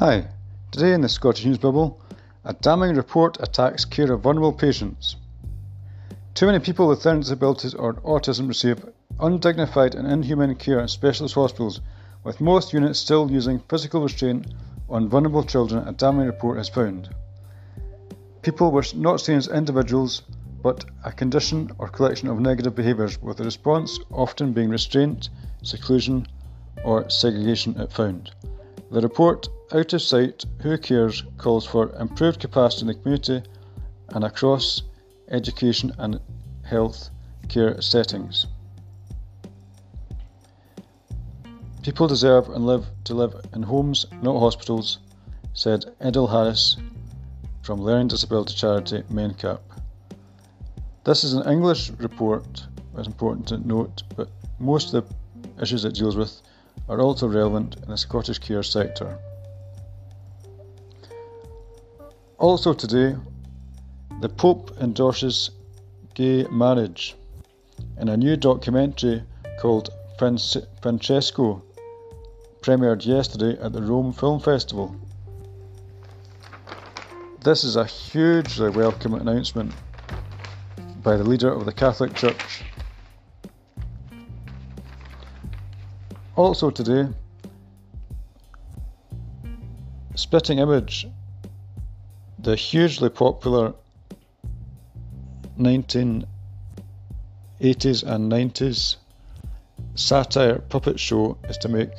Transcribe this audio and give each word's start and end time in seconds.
Hi, 0.00 0.28
today 0.70 0.92
in 0.92 1.00
the 1.00 1.08
Scottish 1.08 1.44
News 1.44 1.58
Bubble, 1.58 2.00
a 2.44 2.52
damning 2.52 2.94
report 2.94 3.36
attacks 3.40 3.84
care 3.84 4.12
of 4.12 4.20
vulnerable 4.20 4.52
patients. 4.52 5.16
Too 6.34 6.46
many 6.46 6.60
people 6.60 6.86
with 6.86 7.04
learning 7.04 7.22
disabilities 7.22 7.74
or 7.74 7.94
autism 7.94 8.46
receive 8.46 8.88
undignified 9.18 9.96
and 9.96 10.06
inhumane 10.06 10.54
care 10.54 10.78
in 10.78 10.86
specialist 10.86 11.34
hospitals, 11.34 11.80
with 12.22 12.40
most 12.40 12.72
units 12.72 13.00
still 13.00 13.28
using 13.28 13.58
physical 13.68 14.00
restraint 14.00 14.46
on 14.88 15.08
vulnerable 15.08 15.42
children, 15.42 15.88
a 15.88 15.92
damning 15.92 16.26
report 16.26 16.58
has 16.58 16.68
found. 16.68 17.08
People 18.42 18.70
were 18.70 18.84
not 18.94 19.20
seen 19.20 19.38
as 19.38 19.48
individuals, 19.48 20.22
but 20.62 20.84
a 21.04 21.10
condition 21.10 21.72
or 21.78 21.88
collection 21.88 22.28
of 22.28 22.38
negative 22.38 22.76
behaviours, 22.76 23.20
with 23.20 23.38
the 23.38 23.44
response 23.44 23.98
often 24.12 24.52
being 24.52 24.70
restraint, 24.70 25.28
seclusion, 25.64 26.24
or 26.84 27.10
segregation, 27.10 27.76
it 27.80 27.92
found. 27.92 28.30
The 28.92 29.00
report, 29.00 29.48
Out 29.70 29.92
of 29.92 30.00
Sight, 30.00 30.46
Who 30.62 30.78
Cares, 30.78 31.22
calls 31.36 31.66
for 31.66 31.94
improved 31.96 32.40
capacity 32.40 32.82
in 32.82 32.86
the 32.86 32.94
community 32.94 33.42
and 34.08 34.24
across 34.24 34.80
education 35.28 35.92
and 35.98 36.18
health 36.62 37.10
care 37.48 37.78
settings. 37.82 38.46
People 41.82 42.06
deserve 42.06 42.48
and 42.48 42.64
live 42.64 42.86
to 43.04 43.12
live 43.12 43.34
in 43.52 43.62
homes, 43.62 44.06
not 44.22 44.40
hospitals, 44.40 45.00
said 45.52 45.84
Edel 46.00 46.28
Harris 46.28 46.78
from 47.60 47.82
Learning 47.82 48.08
Disability 48.08 48.54
Charity 48.54 49.02
MenCap. 49.12 49.60
This 51.04 51.24
is 51.24 51.34
an 51.34 51.46
English 51.46 51.90
report, 51.98 52.66
it's 52.96 53.06
important 53.06 53.46
to 53.48 53.58
note, 53.58 54.02
but 54.16 54.30
most 54.58 54.94
of 54.94 55.06
the 55.06 55.62
issues 55.62 55.84
it 55.84 55.92
deals 55.92 56.16
with 56.16 56.40
are 56.88 57.02
also 57.02 57.28
relevant 57.28 57.76
in 57.82 57.90
the 57.90 57.98
Scottish 57.98 58.38
care 58.38 58.62
sector. 58.62 59.18
Also 62.38 62.72
today, 62.72 63.16
the 64.20 64.28
Pope 64.28 64.70
endorses 64.80 65.50
gay 66.14 66.44
marriage 66.44 67.16
in 68.00 68.08
a 68.08 68.16
new 68.16 68.36
documentary 68.36 69.24
called 69.60 69.90
Francesco, 70.18 71.62
premiered 72.62 73.04
yesterday 73.04 73.60
at 73.60 73.72
the 73.72 73.82
Rome 73.82 74.12
Film 74.12 74.38
Festival. 74.38 74.94
This 77.42 77.64
is 77.64 77.74
a 77.74 77.84
hugely 77.84 78.70
welcome 78.70 79.14
announcement 79.14 79.72
by 81.02 81.16
the 81.16 81.24
leader 81.24 81.52
of 81.52 81.64
the 81.64 81.72
Catholic 81.72 82.14
Church 82.14 82.62
Also 86.38 86.70
today, 86.70 87.08
Spitting 90.14 90.60
Image, 90.60 91.08
the 92.48 92.56
hugely 92.56 93.10
popular 93.10 93.74
1980s 95.58 96.24
and 97.60 98.32
90s 98.32 98.96
satire 99.96 100.58
puppet 100.58 100.98
show, 100.98 101.36
is 101.46 101.58
to 101.58 101.68
make 101.68 101.90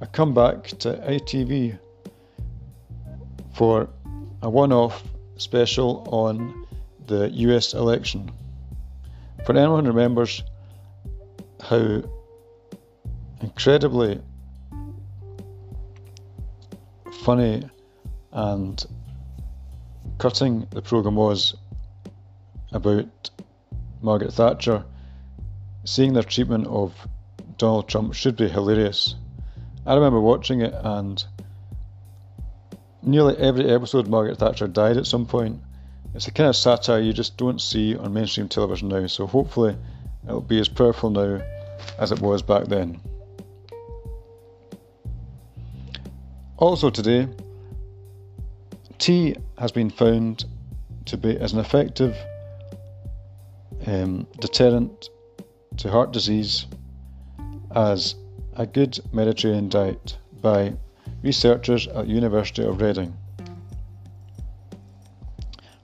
a 0.00 0.06
comeback 0.06 0.68
to 0.78 0.94
ITV 0.94 1.78
for 3.52 3.90
a 4.40 4.48
one 4.48 4.72
off 4.72 5.04
special 5.36 6.08
on 6.10 6.66
the 7.06 7.28
US 7.28 7.74
election. 7.74 8.30
For 9.44 9.54
anyone 9.54 9.84
who 9.84 9.92
remembers 9.92 10.42
how 11.60 12.02
incredibly 13.42 14.22
funny 17.24 17.68
and 18.32 18.86
cutting 20.18 20.66
the 20.70 20.82
programme 20.82 21.16
was 21.16 21.54
about 22.72 23.30
Margaret 24.00 24.32
Thatcher, 24.32 24.84
seeing 25.84 26.12
their 26.12 26.22
treatment 26.22 26.66
of 26.66 26.94
Donald 27.58 27.88
Trump 27.88 28.14
should 28.14 28.36
be 28.36 28.48
hilarious. 28.48 29.14
I 29.86 29.94
remember 29.94 30.20
watching 30.20 30.60
it, 30.60 30.74
and 30.74 31.24
nearly 33.02 33.36
every 33.36 33.70
episode, 33.70 34.08
Margaret 34.08 34.38
Thatcher 34.38 34.66
died 34.66 34.96
at 34.96 35.06
some 35.06 35.26
point. 35.26 35.60
It's 36.14 36.26
a 36.26 36.32
kind 36.32 36.48
of 36.48 36.56
satire 36.56 37.00
you 37.00 37.12
just 37.12 37.36
don't 37.36 37.60
see 37.60 37.96
on 37.96 38.12
mainstream 38.12 38.48
television 38.48 38.88
now, 38.88 39.06
so 39.06 39.26
hopefully 39.26 39.76
it'll 40.24 40.40
be 40.40 40.60
as 40.60 40.68
powerful 40.68 41.10
now 41.10 41.40
as 41.98 42.10
it 42.10 42.20
was 42.20 42.42
back 42.42 42.64
then. 42.64 43.00
Also 46.56 46.88
today, 46.88 47.28
tea 49.06 49.36
has 49.56 49.70
been 49.70 49.88
found 49.88 50.44
to 51.04 51.16
be 51.16 51.38
as 51.38 51.52
an 51.52 51.60
effective 51.60 52.16
um, 53.86 54.26
deterrent 54.40 55.10
to 55.76 55.88
heart 55.88 56.12
disease 56.12 56.66
as 57.76 58.16
a 58.56 58.66
good 58.66 58.98
Mediterranean 59.12 59.68
diet 59.68 60.18
by 60.42 60.72
researchers 61.22 61.86
at 61.86 62.08
University 62.08 62.64
of 62.64 62.80
Reading. 62.80 63.16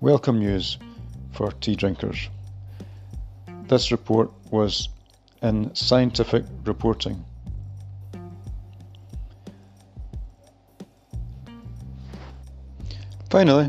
Welcome 0.00 0.40
news 0.40 0.76
for 1.34 1.52
tea 1.52 1.76
drinkers. 1.76 2.28
This 3.68 3.92
report 3.92 4.32
was 4.50 4.88
in 5.40 5.72
scientific 5.76 6.44
reporting. 6.64 7.24
Finally, 13.34 13.68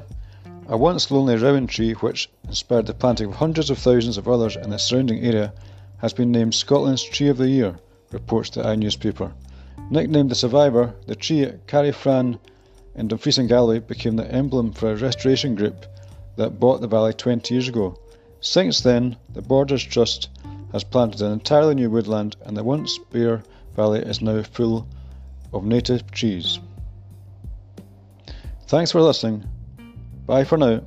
a 0.67 0.77
once 0.77 1.09
lonely 1.09 1.35
rowan 1.37 1.65
tree 1.65 1.93
which 1.93 2.29
inspired 2.47 2.85
the 2.85 2.93
planting 2.93 3.29
of 3.29 3.33
hundreds 3.33 3.71
of 3.71 3.79
thousands 3.79 4.15
of 4.15 4.27
others 4.27 4.55
in 4.55 4.69
the 4.69 4.77
surrounding 4.77 5.25
area 5.25 5.51
has 5.97 6.13
been 6.13 6.31
named 6.31 6.53
Scotland's 6.53 7.01
Tree 7.01 7.29
of 7.29 7.37
the 7.37 7.49
Year, 7.49 7.75
reports 8.11 8.51
the 8.51 8.63
I 8.63 8.75
newspaper. 8.75 9.33
Nicknamed 9.89 10.29
the 10.29 10.35
Survivor, 10.35 10.93
the 11.07 11.15
tree 11.15 11.41
at 11.41 11.65
Carrifran 11.65 12.37
in 12.93 13.07
Dumfries 13.07 13.39
and 13.39 13.49
Galloway 13.49 13.79
became 13.79 14.17
the 14.17 14.31
emblem 14.31 14.71
for 14.71 14.91
a 14.91 14.97
restoration 14.97 15.55
group 15.55 15.87
that 16.35 16.59
bought 16.59 16.81
the 16.81 16.87
valley 16.87 17.13
20 17.13 17.51
years 17.51 17.67
ago. 17.67 17.97
Since 18.41 18.81
then, 18.81 19.17
the 19.33 19.41
Borders 19.41 19.83
Trust 19.83 20.29
has 20.73 20.83
planted 20.83 21.23
an 21.23 21.31
entirely 21.31 21.73
new 21.73 21.89
woodland 21.89 22.35
and 22.45 22.55
the 22.55 22.63
once 22.63 22.99
bare 23.11 23.41
valley 23.75 24.01
is 24.01 24.21
now 24.21 24.43
full 24.43 24.85
of 25.51 25.65
native 25.65 26.11
trees. 26.11 26.59
Thanks 28.67 28.91
for 28.91 29.01
listening. 29.01 29.43
Bye 30.25 30.43
for 30.43 30.57
now. 30.57 30.81